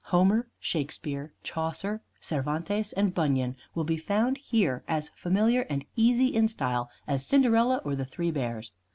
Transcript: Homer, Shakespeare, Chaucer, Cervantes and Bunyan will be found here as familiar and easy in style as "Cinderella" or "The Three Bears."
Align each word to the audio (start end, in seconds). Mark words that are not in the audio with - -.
Homer, 0.05 0.47
Shakespeare, 0.59 1.31
Chaucer, 1.43 2.01
Cervantes 2.19 2.91
and 2.93 3.13
Bunyan 3.13 3.55
will 3.75 3.83
be 3.83 3.97
found 3.97 4.39
here 4.39 4.83
as 4.87 5.09
familiar 5.09 5.61
and 5.69 5.85
easy 5.95 6.33
in 6.33 6.47
style 6.47 6.89
as 7.05 7.23
"Cinderella" 7.23 7.81
or 7.85 7.95
"The 7.95 8.03
Three 8.05 8.31
Bears." 8.31 8.71